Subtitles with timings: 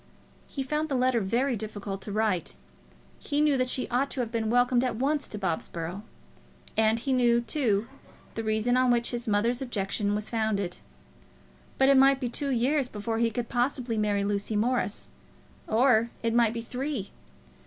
[0.47, 2.55] He found the letter very difficult to write.
[3.19, 6.01] He knew that she ought to have been welcomed at once to Bobsborough.
[6.75, 7.87] And he knew, too,
[8.33, 10.77] the reason on which his mother's objection was founded.
[11.77, 15.09] But it might be two years before he could possibly marry Lucy Morris;
[15.67, 17.11] or it might be three.